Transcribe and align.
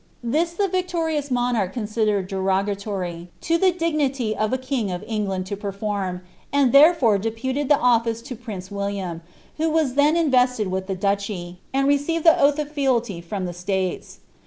Tlui 0.25 0.47
iht 0.47 0.71
vicioriouB 0.71 1.29
monarch 1.29 1.71
considered 1.73 2.27
derogatory 2.27 3.29
to 3.41 3.59
the 3.59 3.71
dignity 3.71 4.35
of 4.35 4.51
a 4.51 4.57
kinj 4.57 4.95
of 4.95 5.03
England 5.05 5.45
to 5.45 5.55
perform, 5.55 6.21
and 6.51 6.71
therefore 6.71 7.19
deputed 7.19 7.69
the 7.69 7.77
office 7.77 8.23
to 8.23 8.35
prince 8.35 8.69
Williaai, 8.69 9.21
vrho 9.59 9.71
was 9.71 9.93
then 9.93 10.17
invested 10.17 10.69
with 10.71 10.87
the 10.87 10.95
duchy, 10.95 11.59
and 11.71 11.87
received 11.87 12.23
the 12.23 12.39
oath 12.41 12.57
of 12.57 12.73
ftalty 12.73 13.23
from 13.23 13.45
the 13.45 13.53
stales.' 13.53 14.17